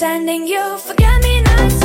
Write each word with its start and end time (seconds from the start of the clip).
sending 0.00 0.46
you 0.46 0.78
forget 0.78 1.22
me 1.22 1.42
nots. 1.42 1.84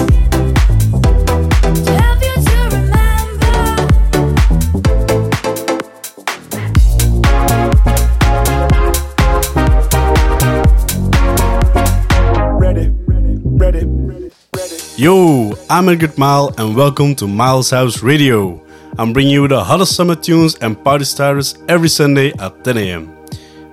Ready, 12.57 12.88
ready, 13.04 13.36
ready, 13.43 13.83
ready. 13.83 14.77
Yo, 14.95 15.52
I'm 15.70 15.89
Elgert 15.89 16.18
Mal 16.18 16.54
and 16.57 16.73
welcome 16.73 17.16
to 17.16 17.27
Miles 17.27 17.71
House 17.71 18.02
Radio. 18.02 18.63
I'm 18.97 19.11
bringing 19.11 19.34
you 19.34 19.50
the 19.50 19.61
hottest 19.61 19.93
summer 19.93 20.16
tunes 20.16 20.55
and 20.61 20.82
party 20.82 21.04
starters 21.04 21.57
every 21.68 21.89
Sunday 21.89 22.32
at 22.39 22.63
10 22.63 22.77
a.m. 22.77 23.11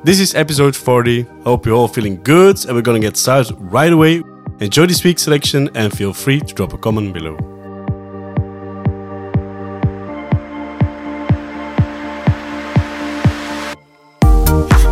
This 0.03 0.19
is 0.19 0.35
episode 0.35 0.75
40. 0.75 1.27
Hope 1.45 1.65
you're 1.65 1.77
all 1.77 1.87
feeling 1.87 2.21
good 2.25 2.57
and 2.67 2.75
we're 2.75 2.83
gonna 2.83 2.99
get 2.99 3.17
started 3.17 3.55
right 3.61 3.93
away 3.93 4.25
Enjoy 4.63 4.87
this 4.87 5.03
week's 5.03 5.25
selection 5.25 5.69
and 5.75 5.93
feel 5.93 6.13
free 6.13 6.39
to 6.39 6.55
drop 6.55 6.73
a 6.73 6.79
comment 6.79 7.13
below. 7.13 7.35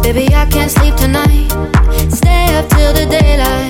Baby, 0.02 0.34
I 0.34 0.48
can't 0.50 0.72
sleep 0.72 0.96
tonight. 0.96 1.50
Stay 2.10 2.52
up 2.56 2.68
till 2.70 2.92
the 2.94 3.06
daylight. 3.08 3.69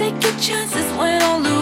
Take 0.00 0.22
your 0.22 0.32
chances 0.40 0.90
when 0.96 1.20
a 1.20 1.36
loser. 1.40 1.59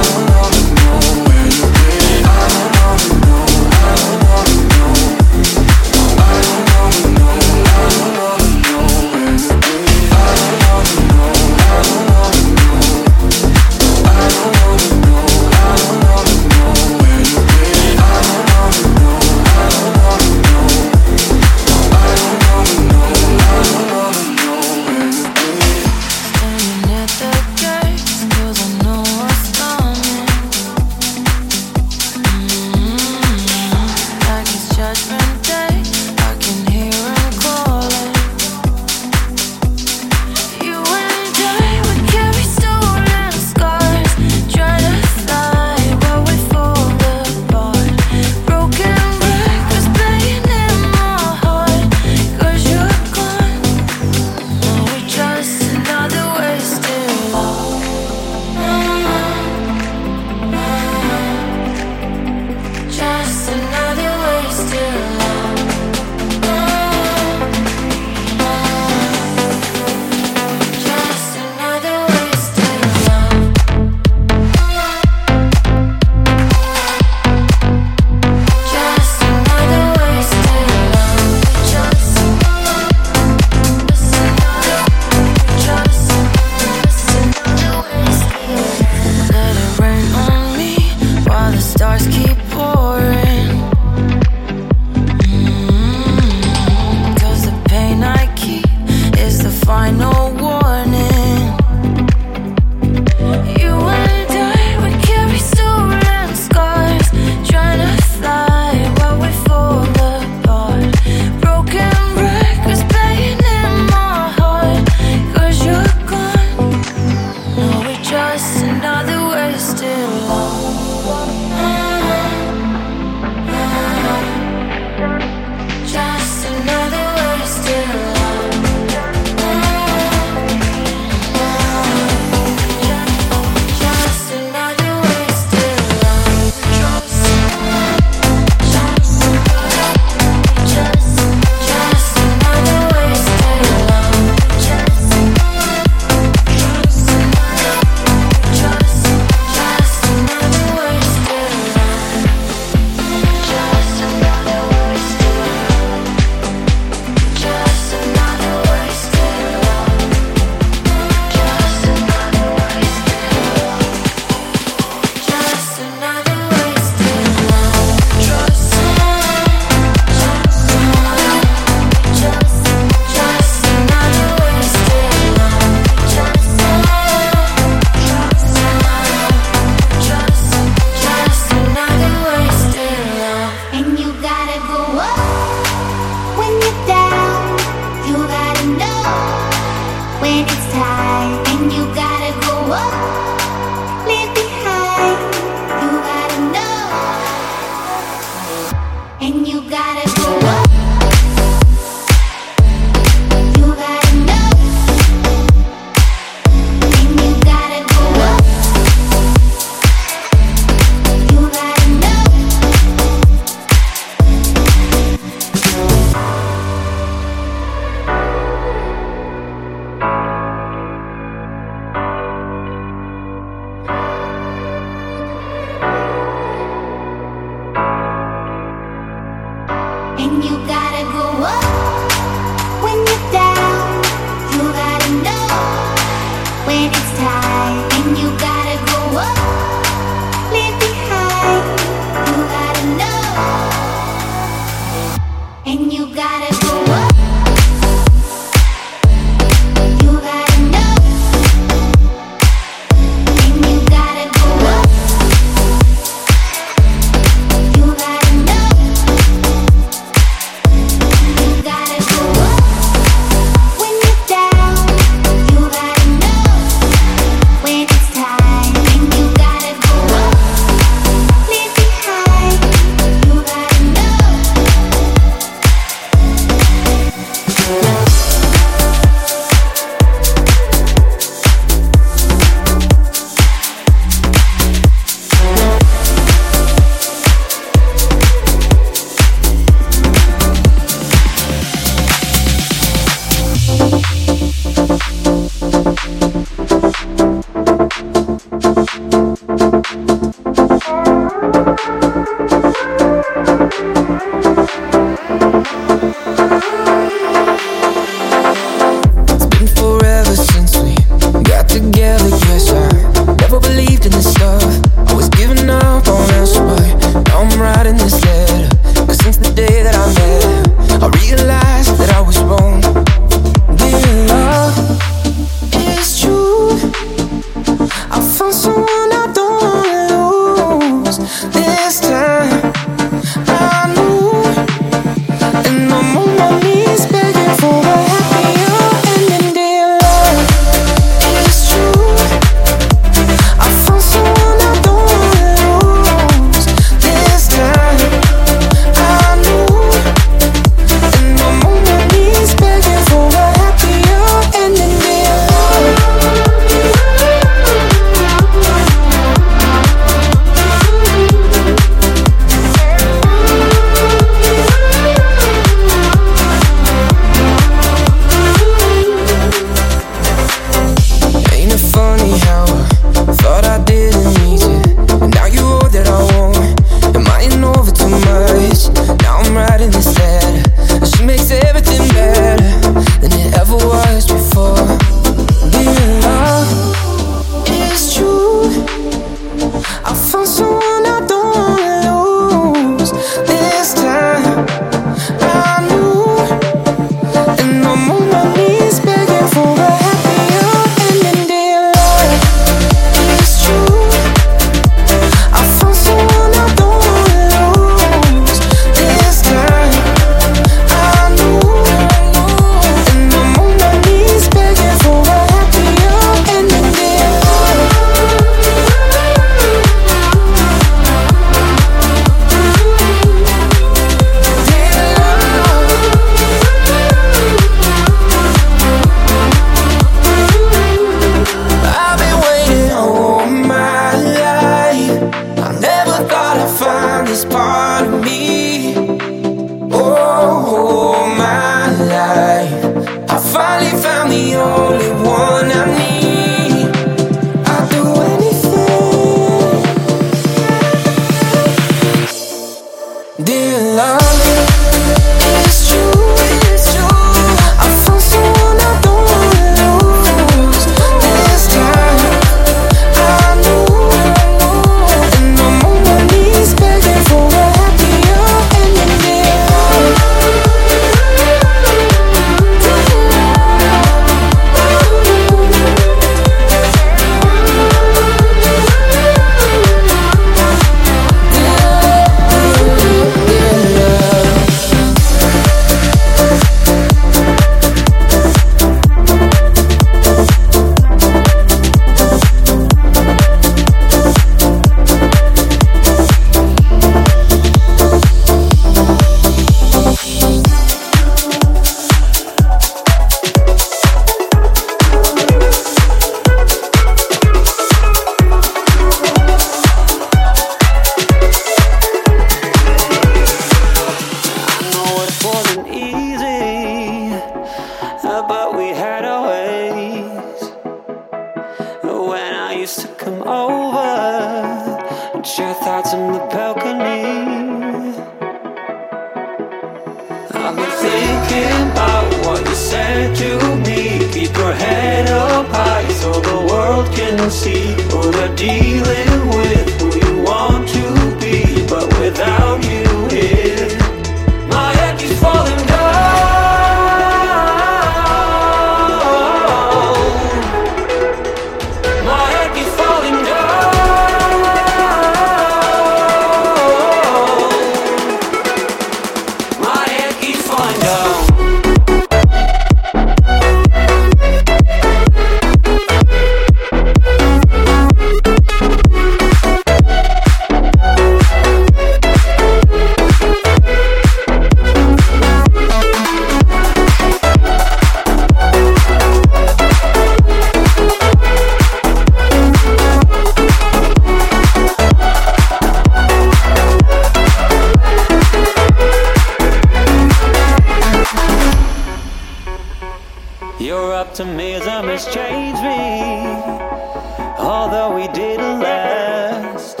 We 598.14 598.28
didn't 598.28 598.80
last. 598.80 600.00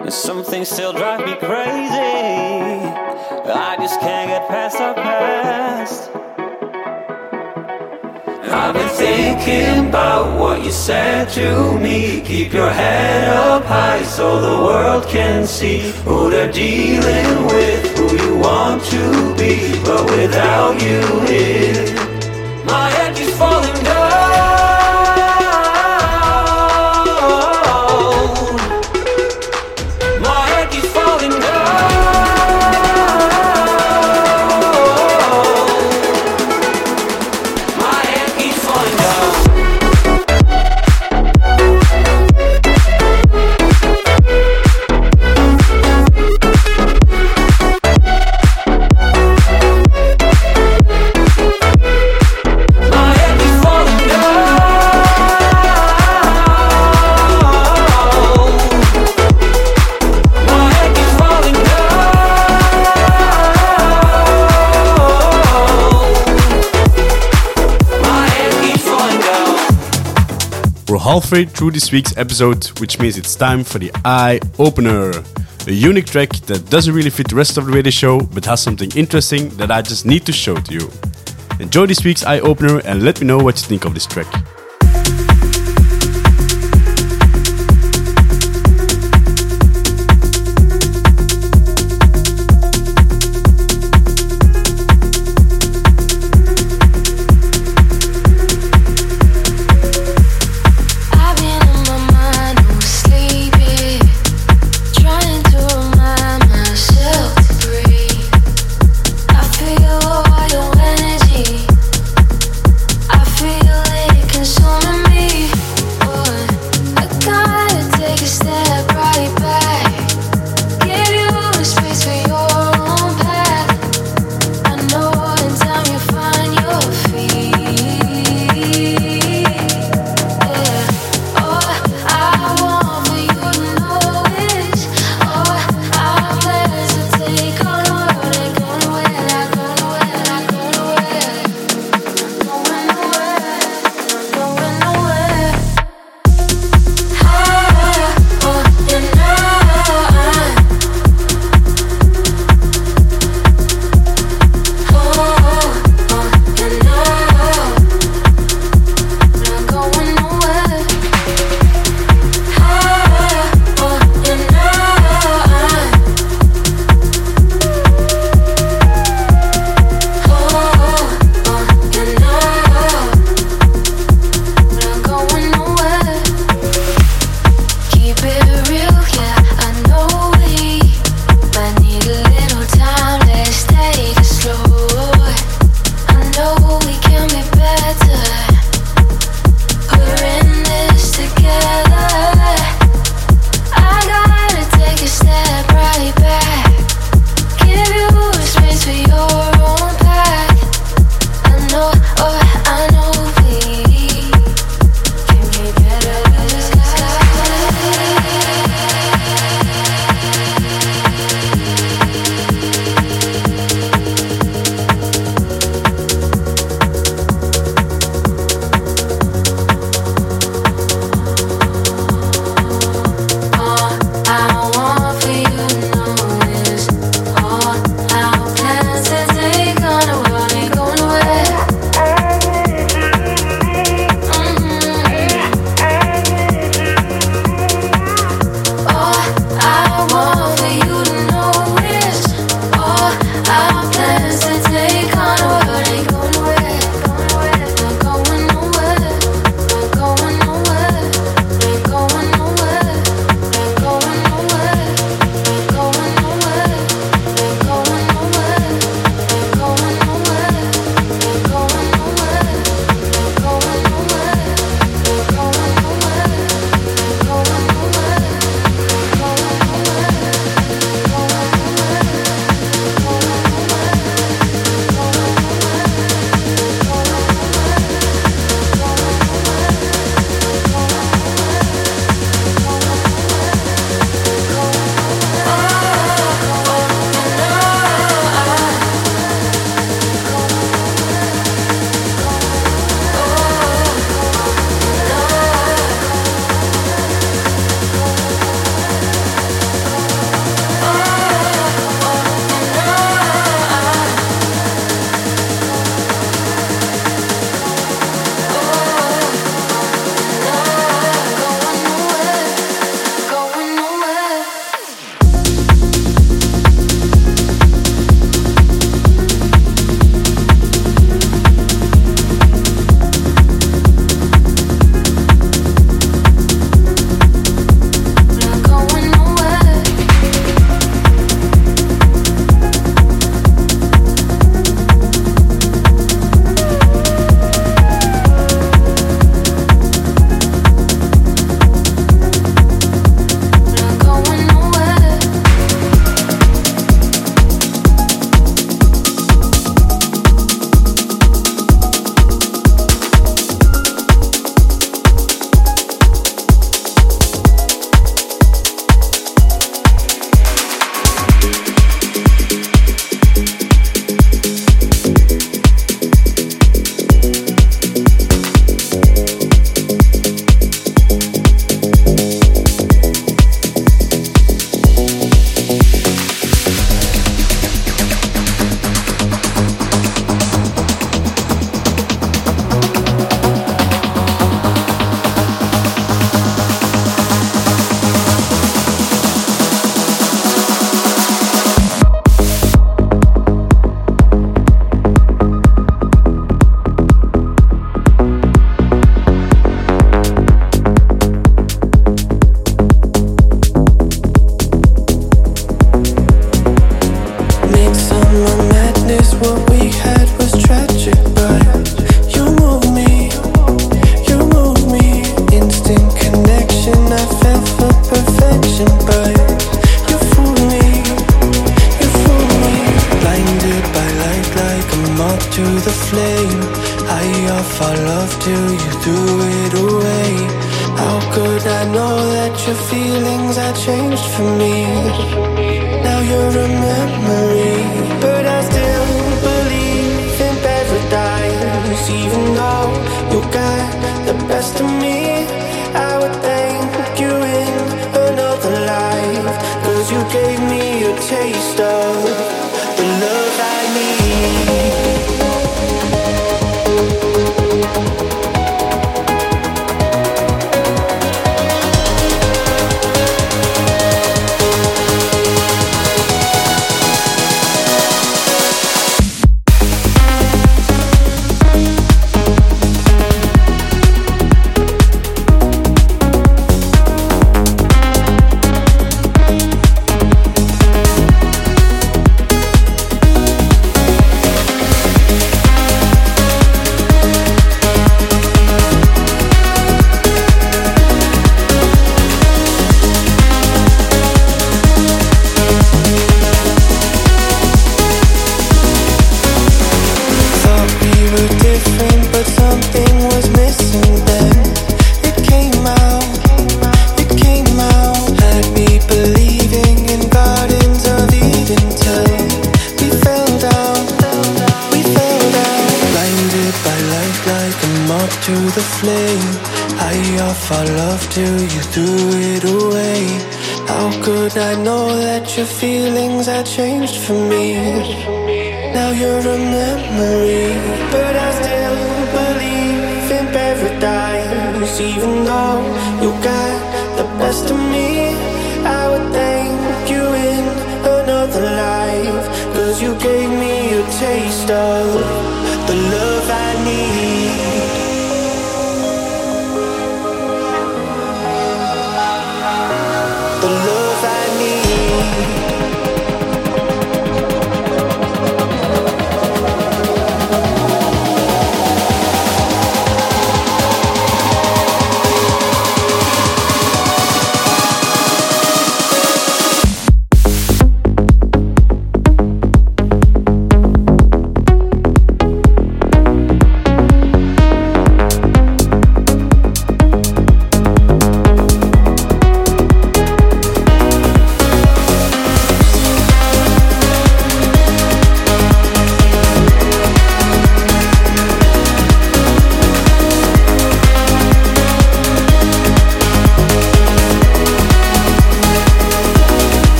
And 0.00 0.12
some 0.12 0.42
things 0.42 0.68
still 0.68 0.92
drive 0.92 1.20
me 1.20 1.34
crazy. 1.36 2.78
I 3.50 3.76
just 3.78 4.00
can't 4.00 4.28
get 4.28 4.48
past 4.48 4.80
our 4.80 4.94
past. 4.94 6.10
I've 8.50 8.74
been 8.74 8.88
thinking 8.88 9.88
about 9.88 10.38
what 10.38 10.64
you 10.64 10.72
said 10.72 11.28
to 11.30 11.78
me. 11.78 12.20
Keep 12.22 12.52
your 12.52 12.70
head 12.70 13.28
up 13.28 13.64
high 13.64 14.02
so 14.02 14.40
the 14.40 14.64
world 14.64 15.06
can 15.06 15.46
see 15.46 15.92
who 16.04 16.30
they're 16.30 16.52
dealing 16.52 17.46
with, 17.46 17.96
who 17.96 18.16
you 18.16 18.38
want 18.38 18.82
to 18.84 19.34
be, 19.36 19.72
but 19.84 20.04
without 20.10 20.80
you 20.82 21.00
here. 21.26 22.07
Halfway 71.20 71.44
through 71.44 71.72
this 71.72 71.90
week's 71.90 72.16
episode, 72.16 72.64
which 72.78 73.00
means 73.00 73.18
it's 73.18 73.34
time 73.34 73.64
for 73.64 73.80
the 73.80 73.90
Eye 74.04 74.38
Opener. 74.56 75.10
A 75.66 75.72
unique 75.72 76.06
track 76.06 76.28
that 76.46 76.70
doesn't 76.70 76.94
really 76.94 77.10
fit 77.10 77.28
the 77.28 77.34
rest 77.34 77.58
of 77.58 77.66
the 77.66 77.72
radio 77.72 77.90
show, 77.90 78.20
but 78.20 78.44
has 78.44 78.62
something 78.62 78.88
interesting 78.94 79.48
that 79.56 79.72
I 79.72 79.82
just 79.82 80.06
need 80.06 80.24
to 80.26 80.32
show 80.32 80.54
to 80.54 80.72
you. 80.72 80.88
Enjoy 81.58 81.86
this 81.86 82.04
week's 82.04 82.24
Eye 82.24 82.38
Opener 82.38 82.80
and 82.84 83.02
let 83.02 83.20
me 83.20 83.26
know 83.26 83.38
what 83.38 83.60
you 83.60 83.66
think 83.66 83.84
of 83.84 83.94
this 83.94 84.06
track. 84.06 84.32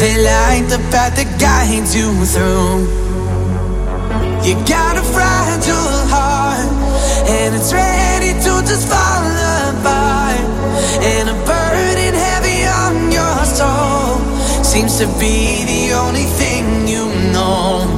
They 0.00 0.16
light 0.16 0.64
the 0.70 0.78
path 0.90 1.14
that 1.16 1.28
guides 1.38 1.94
you 1.94 2.08
through. 2.24 2.88
You 4.48 4.54
got 4.64 4.96
a 4.96 5.04
fragile 5.04 6.00
heart, 6.08 6.72
and 7.28 7.54
it's 7.54 7.70
ready 7.70 8.32
to 8.32 8.52
just 8.64 8.88
fall 8.88 9.28
apart. 9.68 10.40
And 11.04 11.28
a 11.28 11.36
burden 11.44 12.14
heavy 12.16 12.64
on 12.64 13.12
your 13.12 13.44
soul 13.44 14.16
seems 14.64 14.96
to 15.00 15.06
be 15.20 15.68
the 15.68 15.92
only 15.92 16.24
thing 16.40 16.88
you 16.88 17.04
know. 17.36 17.89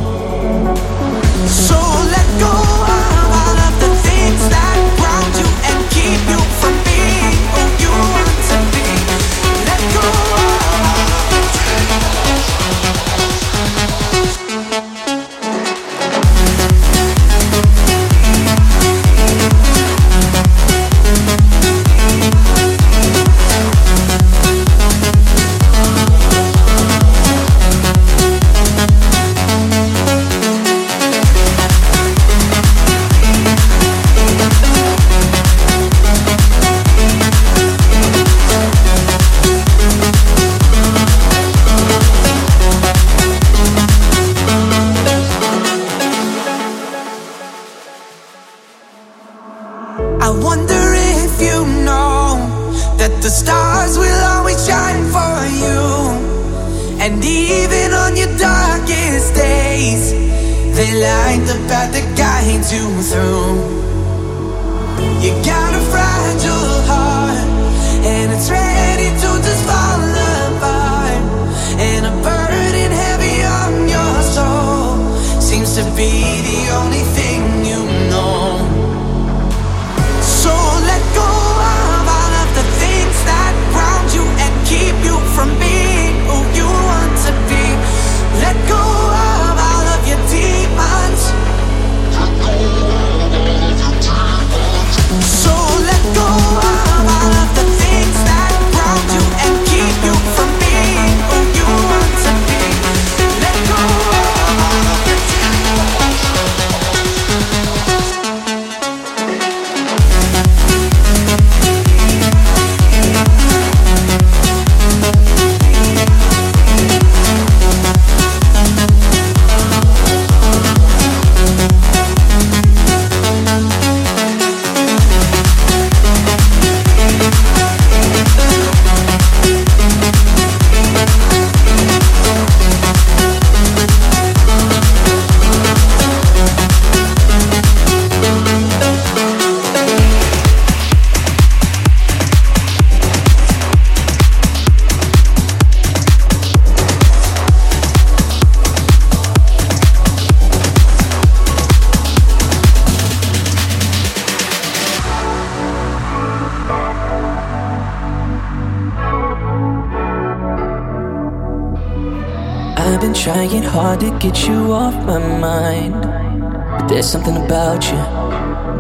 get 164.23 164.47
you 164.47 164.73
off 164.73 164.95
my 165.05 165.19
mind. 165.19 166.01
But 166.01 166.87
there's 166.87 167.11
something 167.11 167.37
about 167.37 167.83
you 167.91 167.99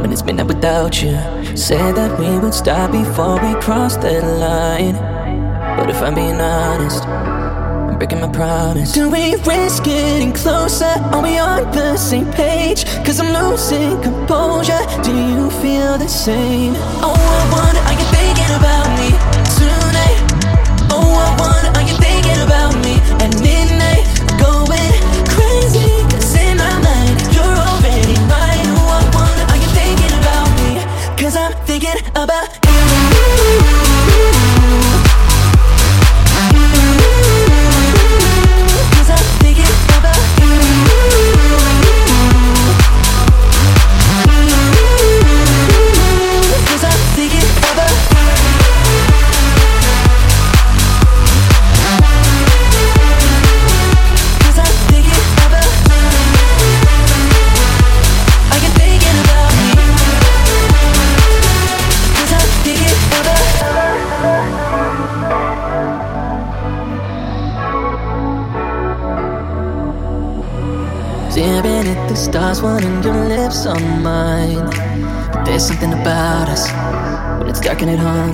when 0.00 0.12
it's 0.12 0.22
up 0.22 0.46
without 0.46 1.02
you. 1.02 1.18
Said 1.56 1.96
that 1.96 2.16
we 2.16 2.38
would 2.38 2.54
stop 2.54 2.92
before 2.92 3.34
we 3.42 3.60
cross 3.60 3.96
that 3.96 4.22
line. 4.22 4.94
But 5.76 5.90
if 5.90 6.00
I'm 6.00 6.14
being 6.14 6.40
honest, 6.40 7.04
I'm 7.04 7.98
breaking 7.98 8.20
my 8.20 8.28
promise. 8.28 8.92
Do 8.92 9.10
we 9.10 9.34
risk 9.34 9.82
getting 9.82 10.32
closer? 10.32 10.94
Are 11.12 11.20
we 11.20 11.38
on 11.38 11.68
the 11.72 11.96
same 11.96 12.30
page? 12.32 12.84
Cause 13.04 13.18
I'm 13.18 13.32
losing 13.34 14.00
composure. 14.00 14.84
Do 15.02 15.12
you 15.12 15.50
feel 15.60 15.98
the 15.98 16.08
same? 16.08 16.74
Oh, 17.02 17.16
I 17.18 17.42
wonder, 17.50 18.12
there? 18.12 18.21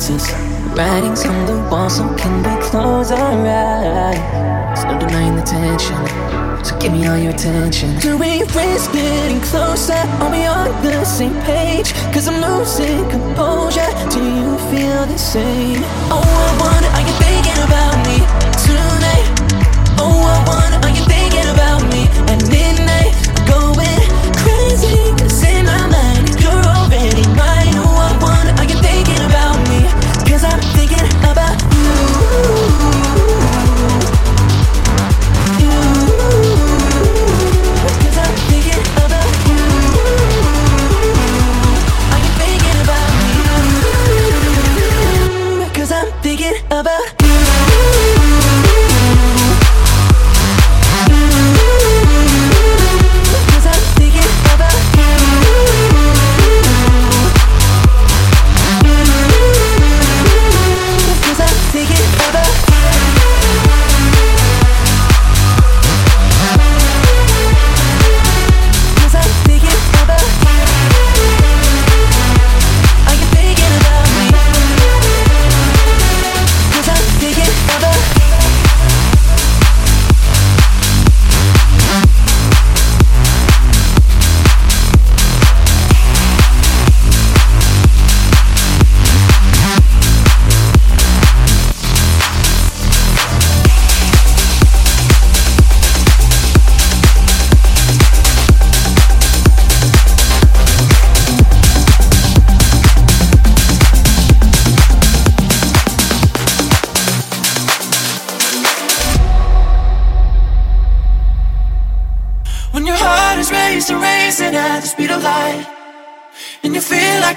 faces. 0.09 0.33
Writings 0.77 1.25
on 1.27 1.47
the 1.47 1.69
wall, 1.71 1.91
so 1.91 2.05
can 2.17 2.43
we 2.43 2.63
close 2.63 3.11
our 3.11 3.47
eyes? 3.47 4.85
No 4.85 4.99
denying 4.99 5.37
the 5.37 5.43
tension, 5.43 5.99
so 6.65 6.79
give 6.79 6.93
me 6.93 7.07
all 7.07 7.19
your 7.19 7.33
attention. 7.33 7.99
Do 7.99 8.17
we 8.17 8.43
risk 8.43 8.93
getting 8.93 9.41
closer? 9.41 9.95
Are 10.23 10.31
we 10.31 10.47
on 10.47 10.71
the 10.83 11.05
same 11.05 11.35
page? 11.43 11.93
Cause 12.13 12.29
I'm 12.29 12.41
losing 12.41 13.09
composure. 13.11 13.91
Do 14.11 14.23
you 14.23 14.59
feel 14.71 15.07
the 15.07 15.19
same? 15.19 15.83
Oh, 16.11 16.23
I 16.23 16.51
wonder, 16.63 16.91
are 16.97 17.05
you 17.09 17.15
thinking 17.25 17.59
about 17.69 17.97
me 18.07 18.19
tonight? 18.65 19.27
Oh, 19.99 20.21
I 20.35 20.39
wonder, 20.47 20.79
are 20.87 20.95
you 20.95 20.98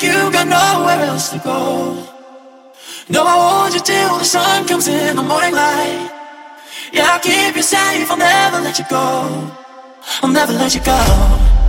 like 0.02 0.16
you 0.16 0.32
got 0.32 0.48
nowhere 0.48 1.06
else 1.06 1.30
to 1.30 1.40
go. 1.40 2.08
No, 3.10 3.24
I 3.24 3.36
want 3.36 3.74
you 3.74 3.82
till 3.82 4.18
the 4.18 4.24
sun 4.24 4.68
comes 4.68 4.88
in 4.88 5.16
the 5.16 5.24
morning 5.24 5.54
light. 5.54 6.10
Yeah, 6.94 7.08
I'll 7.12 7.20
keep 7.20 7.56
you 7.56 7.62
safe, 7.62 8.10
I'll 8.10 8.18
never 8.18 8.62
let 8.62 8.80
you 8.80 8.86
go. 8.90 9.52
I'll 10.24 10.32
never 10.32 10.54
let 10.54 10.74
you 10.74 10.82
go. 10.82 11.61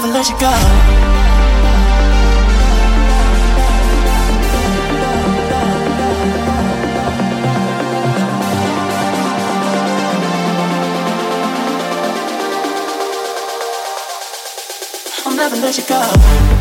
never 0.00 0.12
let 0.14 0.28
you 0.30 0.38
go. 0.38 0.46
I'll 15.26 15.36
never 15.36 15.56
let 15.56 15.76
you 15.76 15.84
go. 15.84 16.59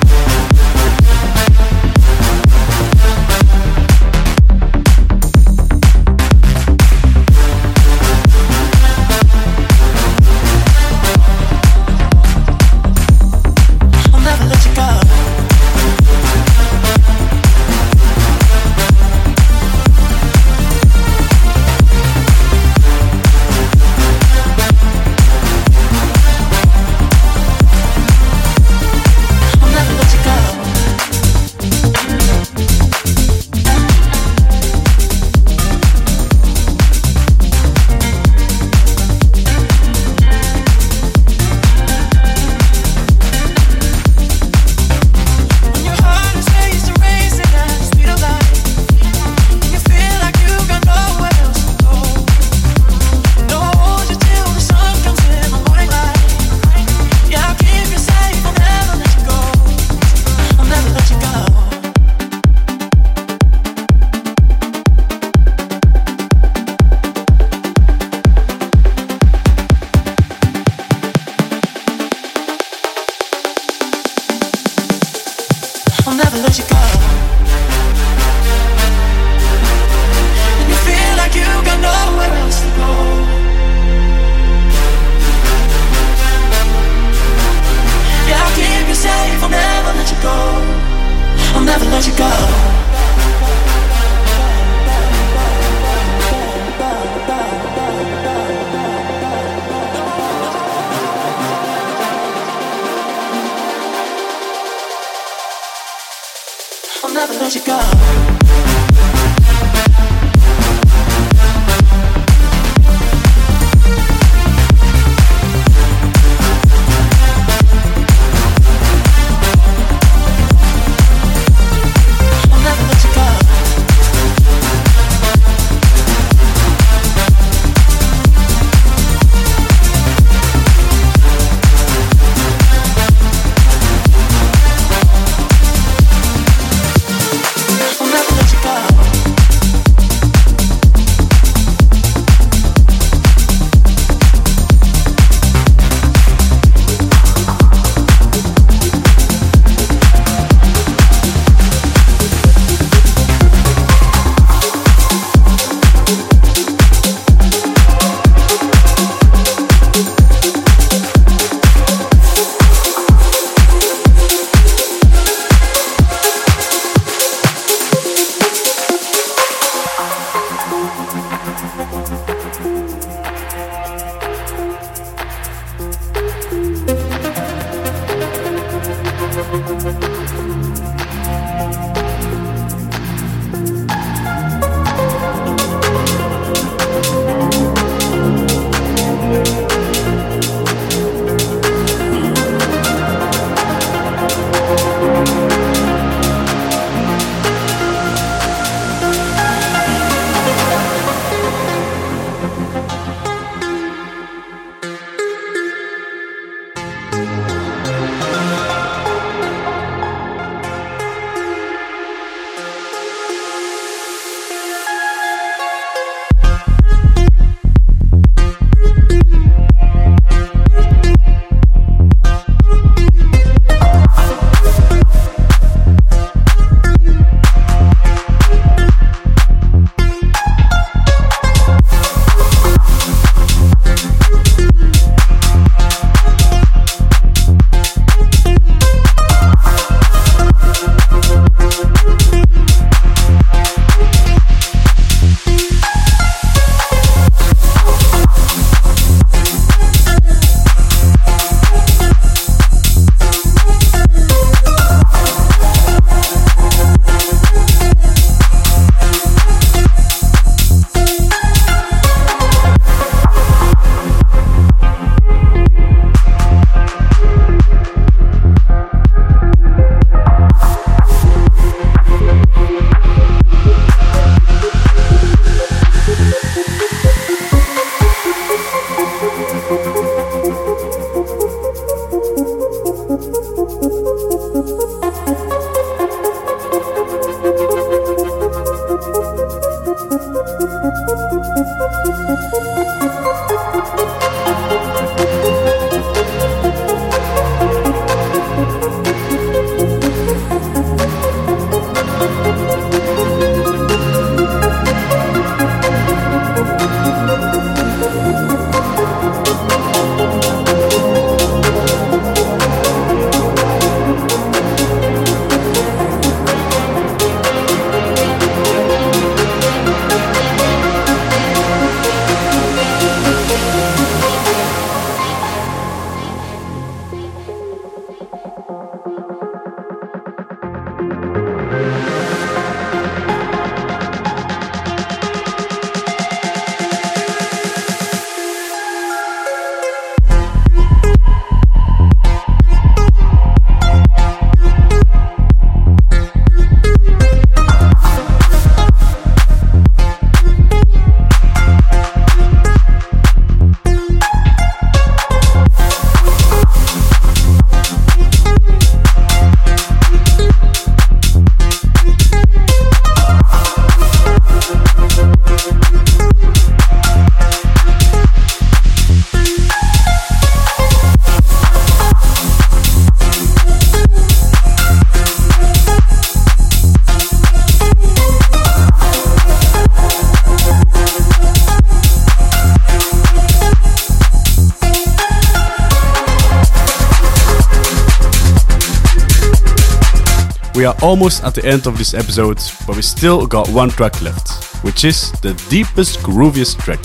We 390.80 390.86
are 390.86 390.96
almost 391.02 391.44
at 391.44 391.56
the 391.56 391.66
end 391.66 391.88
of 391.88 391.98
this 391.98 392.14
episode, 392.14 392.62
but 392.88 392.96
we 392.96 393.02
still 393.02 393.46
got 393.46 393.68
one 393.68 393.90
track 393.90 394.22
left, 394.22 394.82
which 394.82 395.04
is 395.04 395.30
the 395.42 395.54
deepest, 395.70 396.20
grooviest 396.20 396.80
track. 396.80 397.02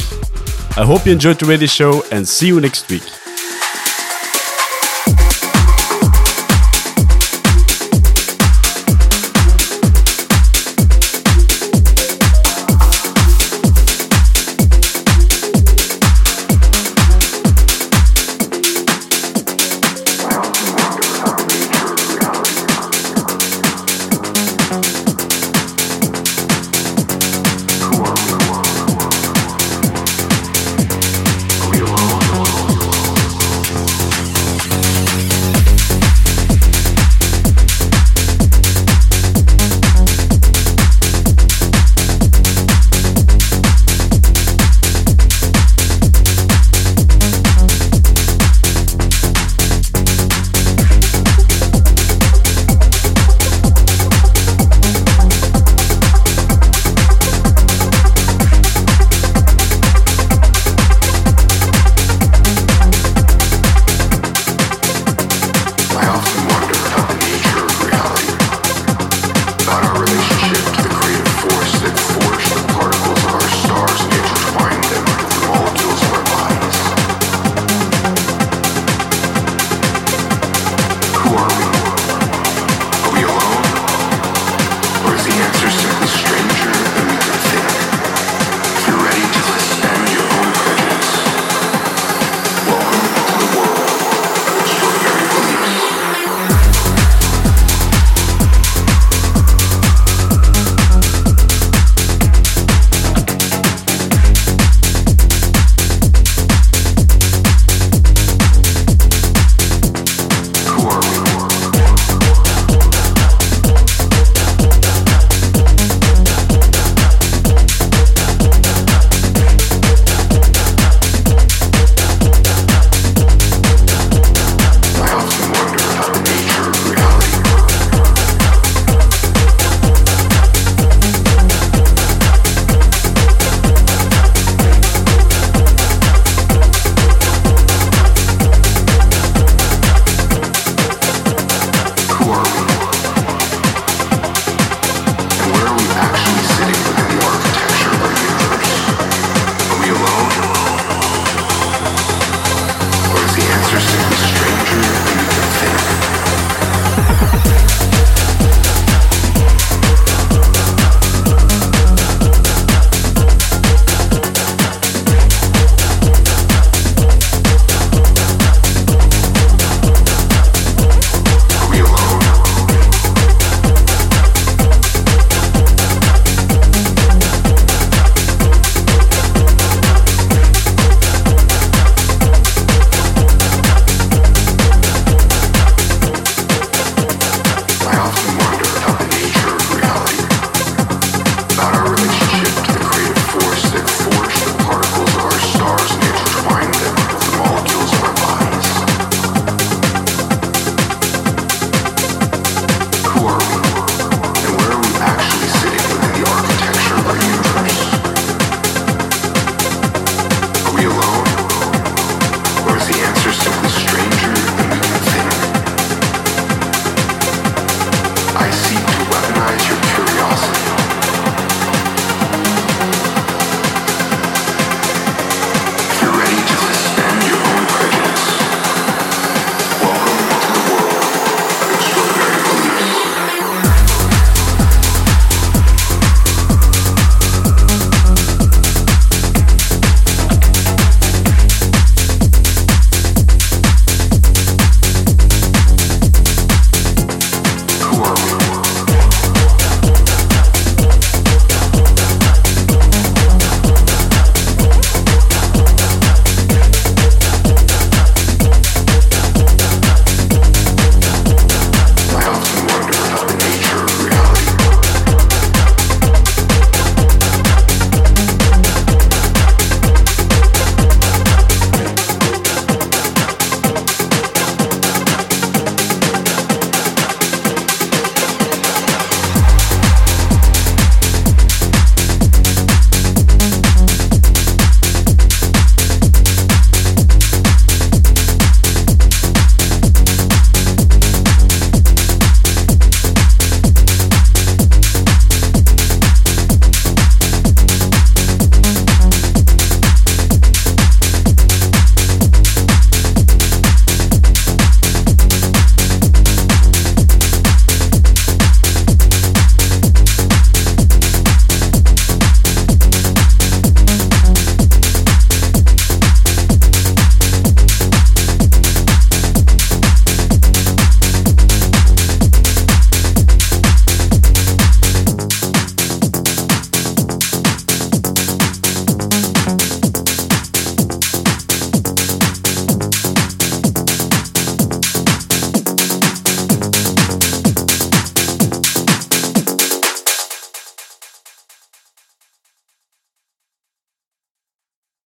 I 0.79 0.87
hope 0.87 1.05
you 1.07 1.13
enjoyed 1.13 1.41
the 1.41 1.47
radio 1.47 1.67
show 1.67 2.05
and 2.13 2.25
see 2.27 2.47
you 2.47 2.61
next 2.61 2.89
week. 2.89 3.03